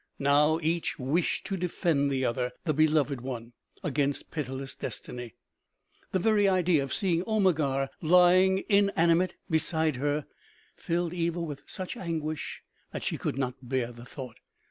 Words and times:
Now 0.17 0.59
each 0.63 0.97
wished 0.97 1.45
to 1.45 1.57
defend 1.57 2.09
the 2.09 2.25
other, 2.25 2.53
the 2.65 2.73
beloved 2.73 3.21
one, 3.21 3.53
against 3.83 4.31
pitiless 4.31 4.73
destiny. 4.73 5.35
The 6.11 6.17
very 6.17 6.49
idea 6.49 6.81
of 6.81 6.91
seeing 6.91 7.21
Omegar 7.27 7.87
lying 8.01 8.63
inanimate 8.67 9.35
beside 9.47 9.97
her, 9.97 10.25
filled 10.75 11.11
Kva 11.13 11.41
with 11.45 11.61
such 11.67 11.95
anguish 11.95 12.63
that 12.91 13.03
she 13.03 13.19
could 13.19 13.37
not 13.37 13.53
bear 13.61 13.91
the 13.91 14.05
thought. 14.05 14.37